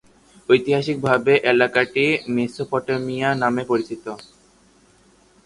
ঐতিহাসিকভাবে, 0.49 1.33
এলাকাটি 1.51 2.05
মেসোপটেমিয়া 2.35 3.29
নামে 3.41 3.63
পরিচিত। 3.65 4.05